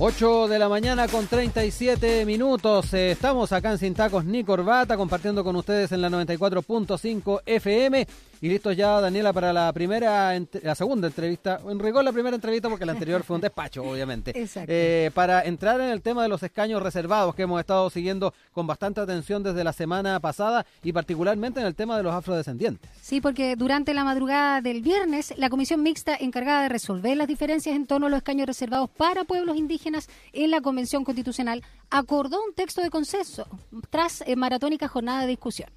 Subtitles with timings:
[0.00, 2.94] 8 de la mañana con 37 minutos.
[2.94, 8.06] Eh, estamos acá en Sin Tacos ni Corbata compartiendo con ustedes en la 94.5 FM.
[8.40, 11.60] Y listos ya, Daniela, para la primera, la segunda entrevista.
[11.68, 14.30] En rigor, la primera entrevista porque la anterior fue un despacho, obviamente.
[14.38, 14.70] Exacto.
[14.72, 18.66] Eh, para entrar en el tema de los escaños reservados que hemos estado siguiendo con
[18.66, 22.88] bastante atención desde la semana pasada y particularmente en el tema de los afrodescendientes.
[23.00, 27.74] Sí, porque durante la madrugada del viernes, la comisión mixta encargada de resolver las diferencias
[27.74, 32.54] en torno a los escaños reservados para pueblos indígenas en la Convención Constitucional acordó un
[32.54, 33.46] texto de consenso
[33.90, 35.70] tras eh, maratónica jornada de discusión.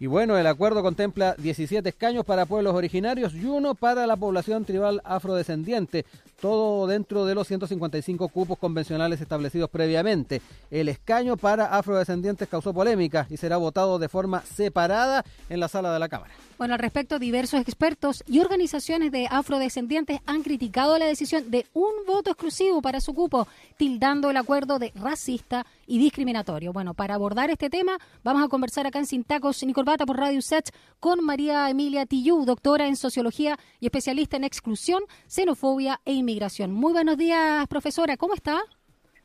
[0.00, 4.64] Y bueno, el acuerdo contempla 17 escaños para pueblos originarios y uno para la población
[4.64, 6.04] tribal afrodescendiente,
[6.40, 10.40] todo dentro de los 155 cupos convencionales establecidos previamente.
[10.70, 15.92] El escaño para afrodescendientes causó polémica y será votado de forma separada en la sala
[15.92, 16.32] de la Cámara.
[16.58, 21.92] Bueno, al respecto, diversos expertos y organizaciones de afrodescendientes han criticado la decisión de un
[22.04, 23.46] voto exclusivo para su cupo,
[23.76, 26.72] tildando el acuerdo de racista y discriminatorio.
[26.72, 30.16] Bueno, para abordar este tema, vamos a conversar acá en Sin Tacos ni Corbata por
[30.16, 36.12] Radio Set con María Emilia Tillú, doctora en Sociología y especialista en exclusión, xenofobia e
[36.12, 36.27] inmigración.
[36.74, 38.60] Muy buenos días, profesora, ¿cómo está?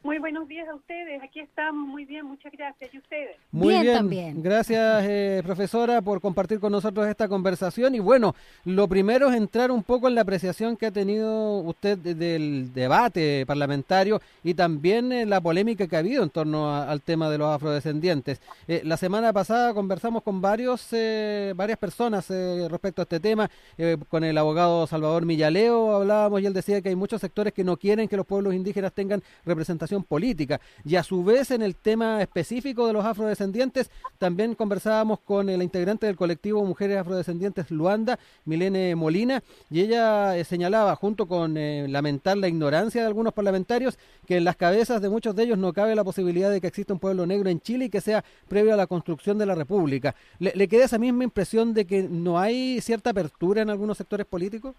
[0.05, 2.93] Muy buenos días a ustedes, aquí estamos muy bien, muchas gracias.
[2.93, 3.37] ¿Y ustedes?
[3.53, 4.43] Muy Bien, bien, también.
[4.43, 9.71] gracias eh, profesora por compartir con nosotros esta conversación y bueno, lo primero es entrar
[9.71, 15.13] un poco en la apreciación que ha tenido usted de- del debate parlamentario y también
[15.13, 18.41] en la polémica que ha habido en torno a- al tema de los afrodescendientes.
[18.67, 23.49] Eh, la semana pasada conversamos con varios, eh, varias personas eh, respecto a este tema,
[23.77, 27.63] eh, con el abogado Salvador Millaleo hablábamos y él decía que hay muchos sectores que
[27.63, 30.59] no quieren que los pueblos indígenas tengan representación política.
[30.83, 35.63] Y a su vez, en el tema específico de los afrodescendientes, también conversábamos con la
[35.63, 41.85] integrante del colectivo Mujeres Afrodescendientes Luanda, Milene Molina, y ella eh, señalaba, junto con eh,
[41.89, 45.73] lamentar la ignorancia de algunos parlamentarios, que en las cabezas de muchos de ellos no
[45.73, 48.73] cabe la posibilidad de que exista un pueblo negro en Chile y que sea previo
[48.73, 50.15] a la construcción de la República.
[50.39, 54.25] ¿Le, le queda esa misma impresión de que no hay cierta apertura en algunos sectores
[54.25, 54.75] políticos?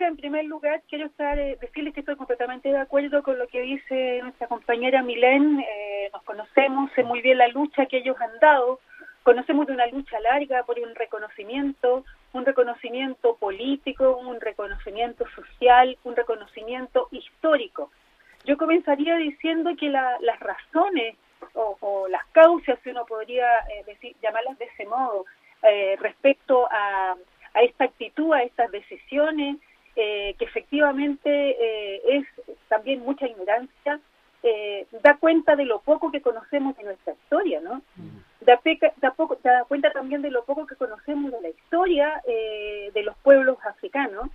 [0.00, 3.60] En primer lugar, quiero estar, eh, decirles que estoy completamente de acuerdo con lo que
[3.60, 5.60] dice nuestra compañera Milén.
[5.60, 8.80] Eh, nos conocemos, sé muy bien la lucha que ellos han dado.
[9.22, 16.16] Conocemos de una lucha larga por un reconocimiento, un reconocimiento político, un reconocimiento social, un
[16.16, 17.90] reconocimiento histórico.
[18.44, 21.16] Yo comenzaría diciendo que la- las razones
[21.54, 25.24] o, las causas, si uno podría eh, decir, llamarlas de ese modo,
[25.98, 27.14] respecto a,
[27.52, 29.56] a esta actitud, a estas decisiones,
[29.96, 32.26] eh, que efectivamente eh, es
[32.68, 34.00] también mucha ignorancia,
[34.42, 37.82] eh, da cuenta de lo poco que conocemos de nuestra historia, ¿no?
[38.40, 42.22] Da, peca- da poco- da cuenta también de lo poco que conocemos de la historia
[42.26, 44.30] eh, de los pueblos africanos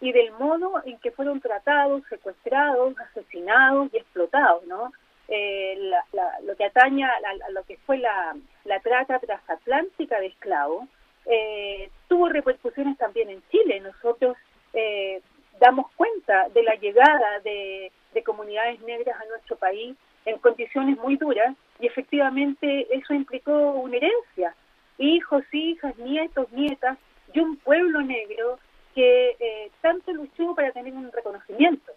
[0.00, 4.92] y del modo en que fueron tratados, secuestrados, asesinados y explotados, ¿no?
[5.28, 9.18] Eh, la- la- lo que atañe a, la- a lo que fue la, la trata
[9.20, 10.86] transatlántica de esclavos
[11.28, 13.80] eh, tuvo repercusiones también en Chile.
[13.80, 14.36] Nosotros
[14.76, 15.20] eh,
[15.58, 21.16] damos cuenta de la llegada de, de comunidades negras a nuestro país en condiciones muy
[21.16, 24.54] duras y efectivamente eso implicó una herencia.
[24.98, 26.98] Hijos, hijas, nietos, nietas
[27.32, 28.58] y un pueblo negro
[28.94, 31.92] que eh, tanto luchó para tener un reconocimiento.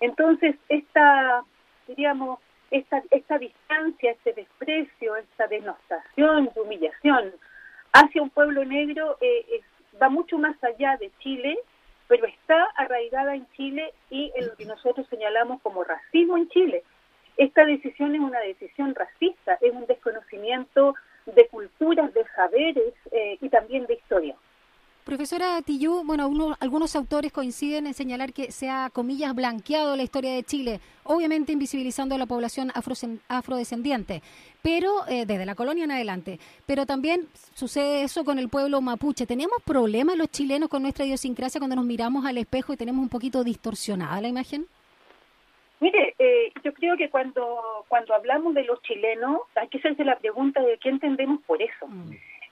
[0.00, 1.42] Entonces, esta,
[1.88, 2.38] diríamos,
[2.70, 7.32] esta, esta distancia, este desprecio, esta denostación, humillación
[7.92, 9.60] hacia un pueblo negro eh,
[10.00, 11.58] va mucho más allá de Chile,
[12.08, 16.82] pero está arraigada en Chile y en lo que nosotros señalamos como racismo en Chile.
[17.36, 20.94] Esta decisión es una decisión racista, es un desconocimiento
[21.26, 24.36] de culturas, de saberes eh, y también de historia.
[25.04, 30.02] Profesora Tillú, bueno, uno- algunos autores coinciden en señalar que se ha, comillas, blanqueado la
[30.02, 34.22] historia de Chile, obviamente invisibilizando a la población afrocen- afrodescendiente,
[34.62, 36.38] pero eh, desde la colonia en adelante.
[36.64, 39.26] Pero también sucede eso con el pueblo mapuche.
[39.26, 43.10] ¿Tenemos problemas los chilenos con nuestra idiosincrasia cuando nos miramos al espejo y tenemos un
[43.10, 44.66] poquito distorsionada la imagen?
[45.80, 47.58] Mire, eh, yo creo que cuando,
[47.88, 51.86] cuando hablamos de los chilenos hay que hacerse la pregunta de qué entendemos por eso.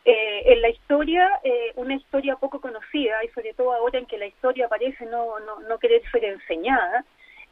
[0.04, 4.19] Eh, en la historia, eh, una historia poco conocida, y sobre todo ahora en que
[4.19, 7.04] la historia parece no, no, no querer ser enseñada,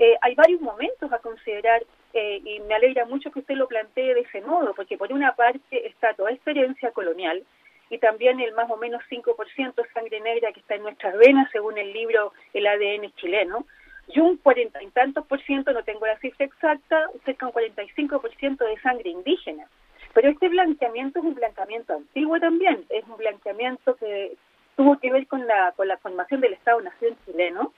[0.02, 1.82] eh, hay varios momentos a considerar
[2.14, 5.36] eh, y me alegra mucho que usted lo plantee de ese modo, porque por una
[5.36, 7.44] parte está toda esta herencia colonial
[7.90, 11.50] y también el más o menos 5% de sangre negra que está en nuestras venas,
[11.52, 13.66] según el libro El ADN chileno,
[14.08, 17.52] y un cuarenta y tantos por ciento, no tengo la cifra exacta, cerca de un
[17.52, 19.66] 45 por ciento de sangre indígena.
[20.12, 24.36] Pero este blanqueamiento es un blanqueamiento antiguo también, es un blanqueamiento que
[24.76, 27.72] tuvo que ver con la, con la formación del Estado-Nación chileno,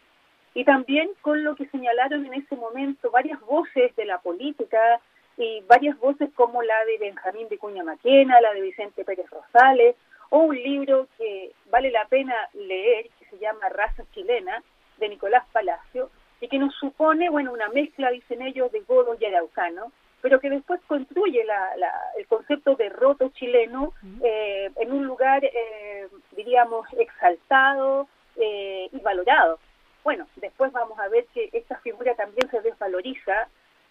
[0.55, 5.01] y también con lo que señalaron en ese momento varias voces de la política
[5.37, 9.97] y varias voces como la de Benjamín de Cuña Maquena, la de Vicente Pérez Rosales,
[10.29, 14.63] o un libro que vale la pena leer, que se llama Raza Chilena,
[14.99, 19.25] de Nicolás Palacio, y que nos supone, bueno, una mezcla, dicen ellos, de godo y
[19.25, 21.75] araucano, pero que después construye la,
[22.17, 23.93] el concepto de roto chileno
[24.23, 29.59] eh, en un lugar, eh, diríamos, exaltado eh, y valorado.
[30.05, 33.49] Bueno, después vamos a ver que esta figura también se desvaloriza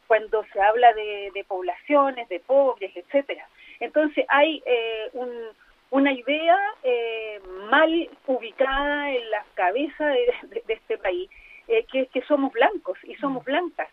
[0.07, 3.47] cuando se habla de, poblaciones, de pobres, etcétera.
[3.79, 4.61] Entonces hay
[5.89, 6.57] una idea
[7.69, 11.29] mal ubicada en la cabeza de, este país,
[11.67, 13.87] que es que somos blancos y somos blancas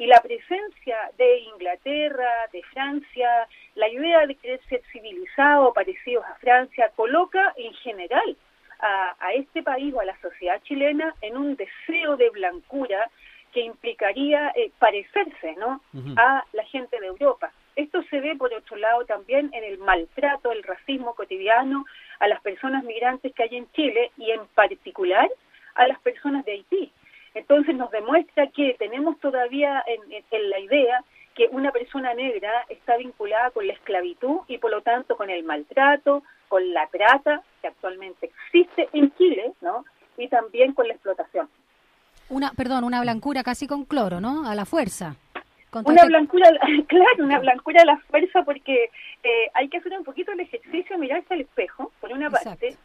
[0.00, 6.36] y la presencia de Inglaterra, de Francia, la idea de querer ser civilizado, parecidos a
[6.36, 8.34] Francia, coloca en general
[8.78, 13.10] a, este país o a la sociedad chilena en un deseo de blancura
[13.52, 15.82] que implicaría eh, parecerse ¿no?
[16.16, 17.52] a la gente de Europa.
[17.76, 21.84] Esto se ve, por otro lado, también en el maltrato, el racismo cotidiano
[22.20, 25.28] a las personas migrantes que hay en Chile y en particular
[25.74, 26.90] a las personas de Haití.
[27.34, 31.04] Entonces nos demuestra que tenemos todavía en, la idea
[31.34, 35.44] que una persona negra está vinculada con la esclavitud y por lo tanto con el
[35.44, 39.84] maltrato, con la trata que actualmente existe en Chile, ¿no?
[40.16, 41.48] Y también con la explotación.
[42.28, 44.48] Una, perdón, una blancura casi con cloro, ¿no?
[44.48, 45.16] A la fuerza.
[45.72, 46.50] una blancura,
[46.88, 48.90] claro, una blancura a la fuerza porque
[49.22, 52.76] eh, hay que hacer un poquito el ejercicio, mirarse al espejo, por una parte,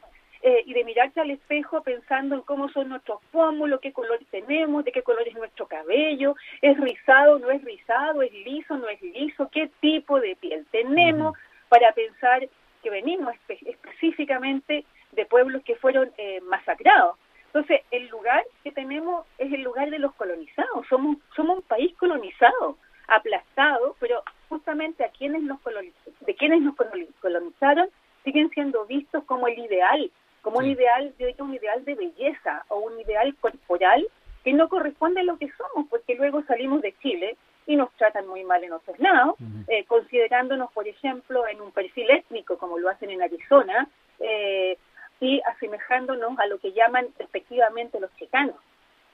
[0.41, 4.83] eh, y de mirarse al espejo pensando en cómo son nuestros pómulos, qué color tenemos,
[4.85, 9.01] de qué color es nuestro cabello, es rizado, no es rizado, es liso, no es
[9.01, 11.37] liso, qué tipo de piel tenemos,
[11.69, 12.47] para pensar
[12.83, 17.17] que venimos específicamente de pueblos que fueron eh, masacrados.
[17.47, 20.85] Entonces, el lugar que tenemos es el lugar de los colonizados.
[20.89, 22.77] Somos, somos un país colonizado,
[23.07, 26.75] aplastado, pero justamente a quienes nos de quienes nos
[27.21, 27.89] colonizaron
[28.23, 30.11] siguen siendo vistos como el ideal
[30.45, 34.07] como un ideal, yo digo un ideal de belleza o un ideal corporal
[34.43, 38.27] que no corresponde a lo que somos, porque luego salimos de Chile y nos tratan
[38.27, 39.37] muy mal en otros lados,
[39.67, 43.89] eh, considerándonos, por ejemplo, en un perfil étnico, como lo hacen en Arizona,
[44.19, 44.77] eh,
[45.19, 48.55] y asemejándonos a lo que llaman respectivamente los chicanos.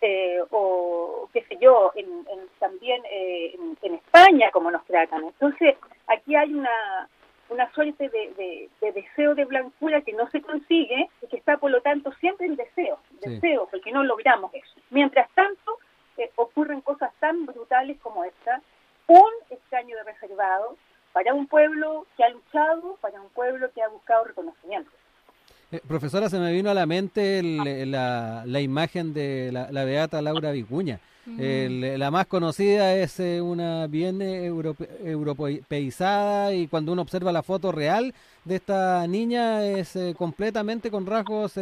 [0.02, 2.26] Eh, o qué sé yo, en,
[2.60, 5.24] también en España, como nos tratan.
[5.24, 5.78] Entonces,
[6.08, 7.08] aquí hay una,
[7.52, 11.82] una suerte de, deseo de blancura que no se consigue y que está por lo
[11.82, 14.80] tanto siempre en deseo, deseo, porque no logramos eso.
[14.90, 15.78] Mientras tanto,
[16.18, 18.62] eh, ocurren cosas tan brutales como esta,
[19.08, 20.78] un escaño de reservado
[21.12, 24.90] para un pueblo que ha luchado, para un pueblo que ha buscado reconocimiento.
[25.72, 30.22] Eh, profesora, se me vino a la mente la, la, imagen de la, la beata
[30.22, 37.32] Laura Vicuña la más conocida es eh, una bien eh, europeizada y cuando uno observa
[37.32, 38.14] la foto real
[38.44, 41.54] de esta niña es eh, completamente con rasgos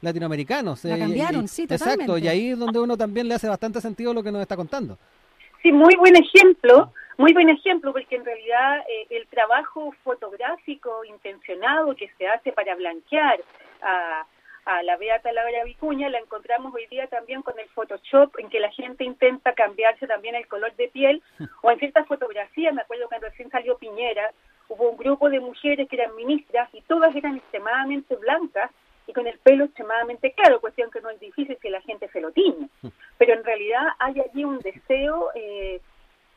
[0.00, 0.84] latinoamericanos.
[0.84, 2.02] La cambiaron, sí, totalmente.
[2.02, 4.56] Exacto, y ahí es donde uno también le hace bastante sentido lo que nos está
[4.56, 4.98] contando.
[5.62, 12.10] Sí, muy buen ejemplo, muy buen ejemplo, porque en realidad el trabajo fotográfico intencionado que
[12.18, 13.40] se hace para blanquear
[13.82, 14.26] a
[14.66, 18.60] a la Beata Laura Vicuña, la encontramos hoy día también con el Photoshop, en que
[18.60, 21.22] la gente intenta cambiarse también el color de piel,
[21.62, 24.32] o en ciertas fotografías, me acuerdo cuando recién salió Piñera,
[24.68, 28.70] hubo un grupo de mujeres que eran ministras y todas eran extremadamente blancas
[29.06, 32.22] y con el pelo extremadamente claro, cuestión que no es difícil si la gente se
[32.22, 32.68] lo tiñe.
[33.18, 35.82] Pero en realidad hay allí un deseo eh,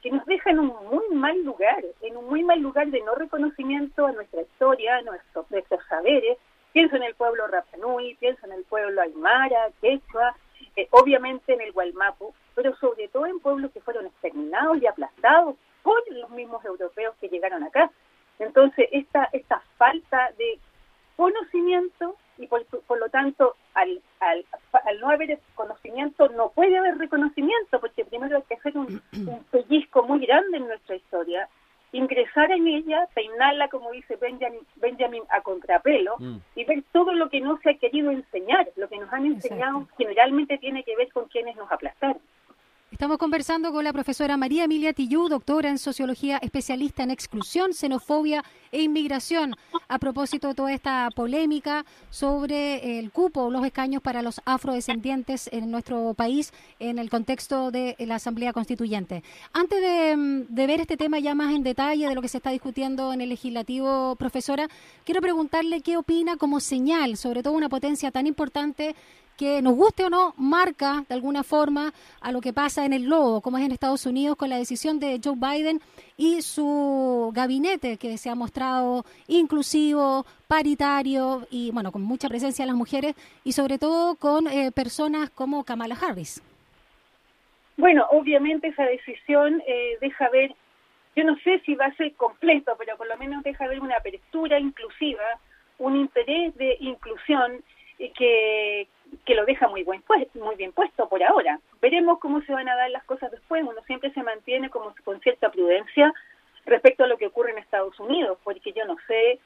[0.01, 3.15] que nos deja en un muy mal lugar, en un muy mal lugar de no
[3.15, 6.37] reconocimiento a nuestra historia, a nuestros, nuestros saberes,
[6.77, 10.35] Pienso en el pueblo Rapanui, pienso en el pueblo Aymara, Quechua,
[10.75, 15.55] eh, obviamente en el Gualmapu, pero sobre todo en pueblos que fueron exterminados y aplastados
[15.81, 17.89] por los mismos europeos que llegaron acá.
[18.37, 20.59] Entonces, esta, esta falta de
[21.17, 26.97] conocimiento y por, por lo tanto, al, al, al, no haber conocimiento, no puede haber
[26.97, 31.49] reconocimiento, porque primero hay que hacer un, un pellizco muy grande en nuestra historia
[31.91, 36.37] ingresar en ella, peinarla, como dice Benjamin, Benjamin a contrapelo, mm.
[36.55, 38.67] y ver todo lo que no se ha querido enseñar.
[38.75, 42.21] Lo que nos han enseñado generalmente tiene que ver con quienes nos aplastaron.
[42.97, 48.43] Estamos conversando con la profesora María Emilia Tillú, doctora en sociología, especialista en exclusión, xenofobia
[48.71, 49.53] e inmigración,
[49.87, 55.69] a propósito de toda esta polémica sobre el cupo, los escaños para los afrodescendientes en
[55.69, 59.21] nuestro país en el contexto de la Asamblea Constituyente.
[59.53, 62.49] Antes de, de ver este tema ya más en detalle de lo que se está
[62.49, 64.67] discutiendo en el legislativo, profesora,
[65.05, 68.95] quiero preguntarle qué opina como señal, sobre todo una potencia tan importante
[69.37, 73.05] que nos guste o no, marca de alguna forma a lo que pasa en el
[73.05, 75.79] globo, como es en Estados Unidos, con la decisión de Joe Biden
[76.17, 82.71] y su gabinete que se ha mostrado inclusivo, paritario y, bueno, con mucha presencia de
[82.71, 86.41] las mujeres y sobre todo con eh, personas como Kamala Harris.
[87.77, 90.55] Bueno, obviamente esa decisión eh, deja ver,
[91.15, 93.95] yo no sé si va a ser completo, pero por lo menos deja ver una
[93.95, 95.23] apertura inclusiva,
[95.77, 97.61] un interés de inclusión
[97.99, 98.87] eh, que,
[99.25, 100.03] que lo deja muy, buen
[100.35, 101.59] muy bien puesto por ahora.
[101.81, 103.63] Veremos cómo se van a dar las cosas después.
[103.63, 106.13] Uno siempre se mantiene como con cierta prudencia
[106.65, 109.39] respecto a lo que ocurre en Estados Unidos, porque yo no sé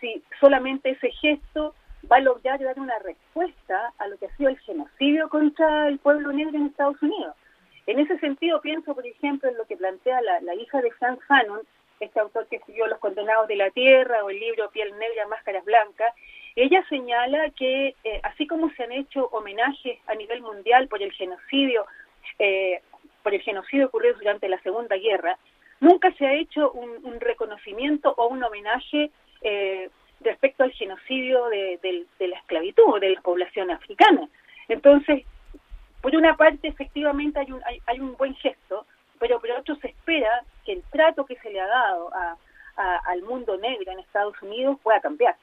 [0.00, 1.74] si solamente ese gesto
[2.10, 5.98] va a lograr dar una respuesta a lo que ha sido el genocidio contra el
[5.98, 7.34] pueblo negro en Estados Unidos.
[7.86, 11.20] En ese sentido, pienso, por ejemplo, en lo que plantea la, la hija de Frank
[11.26, 11.60] Fanon,
[12.00, 15.64] este autor que escribió Los Condenados de la Tierra o el libro Piel Negra, Máscaras
[15.64, 16.14] Blancas,
[16.62, 21.12] ella señala que eh, así como se han hecho homenajes a nivel mundial por el
[21.12, 21.86] genocidio,
[22.38, 22.82] eh,
[23.22, 25.38] por el genocidio ocurrido durante la Segunda Guerra,
[25.78, 29.10] nunca se ha hecho un, reconocimiento o un homenaje
[29.42, 29.88] eh,
[30.20, 34.28] respecto al genocidio de, la esclavitud de la población africana.
[34.66, 35.24] Entonces,
[36.00, 38.84] por una parte, efectivamente hay un, hay un buen gesto,
[39.20, 42.10] pero por otro se espera que el trato que se le ha dado
[42.76, 45.36] al mundo negro en Estados Unidos pueda cambiar.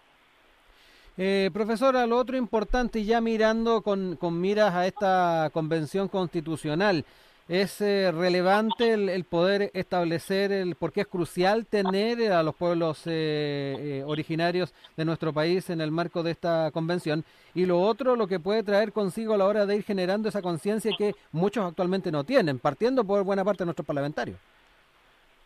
[1.18, 7.06] Eh, profesora, lo otro importante, ya mirando con, con miras a esta convención constitucional,
[7.48, 14.04] es eh, relevante el, poder establecer, el porque es crucial tener a los pueblos eh,
[14.06, 17.24] originarios de nuestro país en el marco de esta convención.
[17.54, 20.42] Y lo otro, lo que puede traer consigo a la hora de ir generando esa
[20.42, 24.38] conciencia que muchos actualmente no tienen, partiendo por buena parte de nuestros parlamentarios.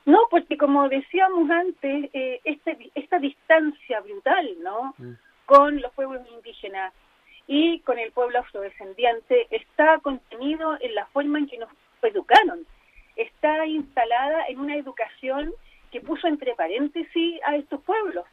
[0.05, 2.09] No, porque como decíamos antes,
[2.43, 4.95] este, esta distancia brutal, ¿no?
[4.97, 5.28] Mm.
[5.49, 6.93] Con los pueblos indígenas
[7.47, 11.69] y con el pueblo afrodescendiente está contenido en la forma en que nos
[12.03, 12.67] educaron.
[13.15, 15.51] Está instalada en una educación
[15.91, 18.27] que puso entre paréntesis a estos pueblos,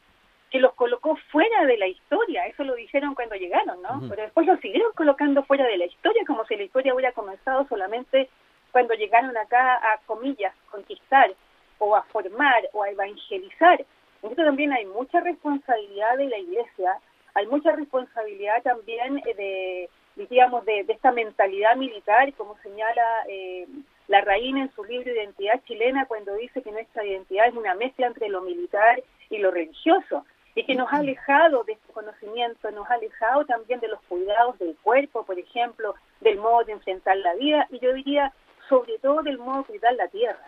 [0.51, 3.99] que los colocó fuera de la historia, eso lo dijeron cuando llegaron, ¿no?
[4.07, 7.65] Pero después los siguieron colocando fuera de la historia, como si la historia hubiera comenzado
[7.67, 8.29] solamente
[8.71, 11.33] cuando llegaron acá a, comillas, conquistar
[11.79, 13.83] o a formar o a evangelizar.
[14.21, 16.99] Entonces también hay mucha responsabilidad de la iglesia,
[17.37, 23.67] hay mucha responsabilidad también eh, de, digamos, de, esta mentalidad militar, como señala eh,
[24.07, 28.07] la reina en su libro Identidad Chilena, cuando dice que nuestra identidad es una mezcla
[28.07, 30.25] entre lo militar y lo religioso,
[30.55, 34.57] y que nos ha alejado de este conocimiento, nos ha alejado también de los cuidados
[34.57, 38.33] del cuerpo, por ejemplo, del modo de enfrentar la vida, y yo diría,
[38.67, 40.43] sobre todo del modo de cuidar la tierra.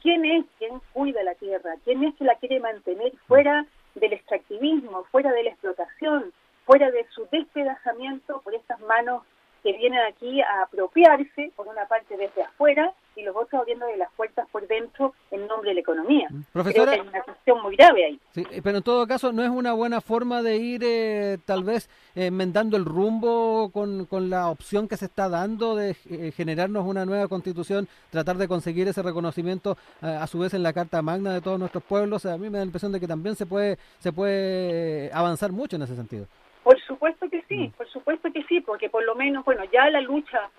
[0.00, 1.74] ¿Quién es quien cuida la tierra?
[1.84, 6.32] ¿Quién es que la quiere mantener fuera del extractivismo, fuera de la explotación,
[6.64, 9.22] fuera de su despedazamiento por estas manos
[9.62, 13.96] que vienen aquí a apropiarse, por una parte desde afuera, y los otros abriendo de
[13.96, 16.26] las puertas por dentro en nombre de la economía.
[16.30, 16.42] Mm.
[16.52, 18.20] Profesora, hay una cuestión muy grave ahí.
[18.32, 21.88] Sí, pero en todo caso, ¿no es una buena forma de ir eh, tal vez
[22.14, 27.04] enmendando el rumbo con, con, la opción que se está dando de eh, generarnos una
[27.04, 31.32] nueva constitución, tratar de conseguir ese reconocimiento eh, a su vez en la Carta Magna
[31.32, 32.26] de todos nuestros pueblos?
[32.26, 35.76] a mí me da la impresión de que también se puede, se puede avanzar mucho
[35.76, 36.26] en ese sentido.
[36.62, 37.70] Por supuesto que sí, mm.
[37.72, 40.50] por supuesto que sí, porque por lo menos, bueno, ya la lucha,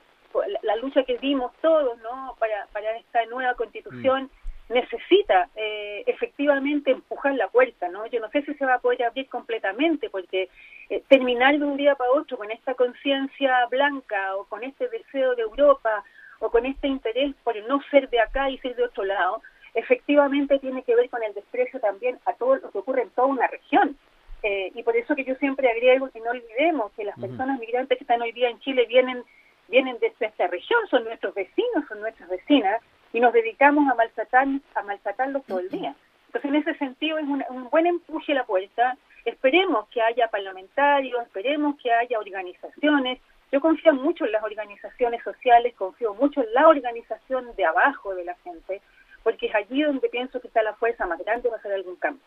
[0.64, 2.36] la lucha que dimos todos, ¿no?
[2.40, 4.30] Para, para esta nueva constitución
[4.70, 4.74] mm.
[4.74, 8.06] necesita eh, efectivamente empujar la puerta, ¿no?
[8.08, 10.50] Yo no sé si se va a poder abrir completamente, porque
[10.90, 15.36] eh, terminar de un día para otro con esta conciencia blanca o con este deseo
[15.36, 16.04] de Europa
[16.40, 19.42] o con este interés por no ser de acá y ser de otro lado,
[19.74, 23.28] efectivamente tiene que ver con el desprecio también a todo lo que ocurre en toda
[23.28, 23.98] una región.
[24.44, 27.98] Eh, y por eso que yo siempre agrego que no olvidemos que las personas migrantes
[27.98, 29.24] que están hoy día en Chile vienen
[29.68, 32.82] vienen de esta región, son nuestros vecinos, son nuestras vecinas,
[33.14, 35.96] y nos dedicamos a maltratar, a maltratarlos todo el día.
[36.28, 38.98] Entonces, en ese sentido, es un, buen empuje a la puerta.
[39.26, 43.20] Esperemos que haya parlamentarios, esperemos que haya organizaciones.
[43.52, 48.24] Yo confío mucho en las organizaciones sociales, confío mucho en la organización de abajo de
[48.24, 48.82] la gente,
[49.24, 52.24] porque es allí donde pienso que está la fuerza más grande para hacer algún cambio.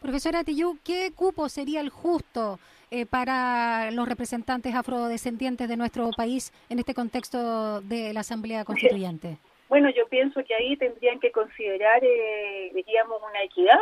[0.00, 2.58] Profesora Tillú, ¿qué cupo sería el justo
[2.92, 9.38] eh, para los representantes afrodescendientes de nuestro país en este contexto de la Asamblea Constituyente?
[9.70, 13.80] Bueno, yo pienso que ahí tendrían que considerar, eh, diríamos, una equidad.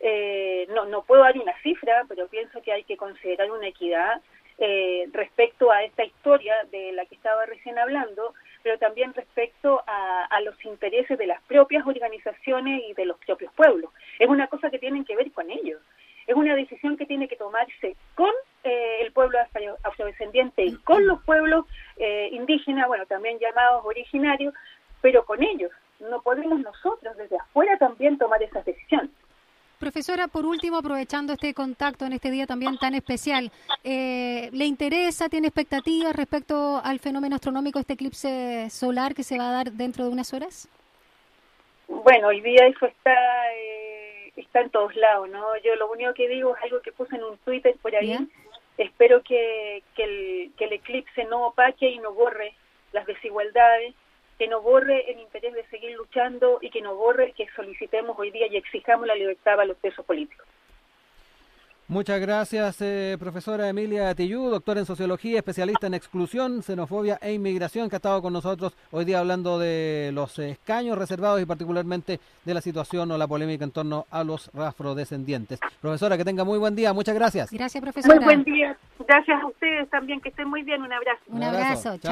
[0.00, 4.20] Eh, no, no puedo dar una cifra, pero pienso que hay que considerar una equidad
[4.58, 8.34] eh, respecto a esta historia de la que estaba recién hablando,
[8.64, 13.52] pero también respecto a, a, los intereses de las propias organizaciones y de los propios
[13.52, 13.92] pueblos.
[14.18, 15.80] Es una cosa que tienen que ver con ellos.
[16.28, 18.30] Es una decisión que tiene que tomarse con
[18.62, 19.40] eh, el pueblos
[19.82, 21.64] afrodescendientes y con los pueblos
[21.96, 24.52] eh, indígenas, bueno, también llamados originarios,
[25.00, 25.72] pero con ellos.
[25.98, 29.10] No podemos nosotros desde afuera también tomar esas decisiones.
[29.78, 33.50] Profesora, por último, aprovechando este contacto en este día también tan especial,
[33.82, 39.48] eh, ¿le interesa, tiene expectativas respecto al fenómeno astronómico, este eclipse solar que se va
[39.48, 40.68] a dar dentro de unas horas?
[41.86, 43.14] Bueno, hoy día eso está
[43.54, 43.87] eh,
[44.40, 45.56] está en todos lados, ¿no?
[45.64, 48.16] Yo lo único que digo es algo que puse en un Twitter por ahí.
[48.76, 52.54] Espero que, que, el, que el eclipse no opaque y no borre
[52.92, 53.94] las desigualdades,
[54.38, 58.30] que no borre el interés de seguir luchando y que no borre que solicitemos hoy
[58.30, 60.46] día y exijamos la libertad a los presos políticos.
[61.90, 67.88] Muchas gracias, eh, profesora Emilia Tillú, doctora en sociología, especialista en exclusión, xenofobia e inmigración,
[67.88, 72.52] que ha estado con nosotros hoy día hablando de los escaños reservados y particularmente de
[72.52, 75.60] la situación o la polémica en torno a los afrodescendientes.
[75.80, 77.50] Profesora, que tenga muy buen día, muchas gracias.
[77.50, 78.16] Gracias, profesora.
[78.16, 78.76] Muy buen día.
[79.06, 80.82] Gracias a ustedes también, que estén muy bien.
[80.82, 81.22] Un abrazo.
[81.28, 81.98] Un, abrazo.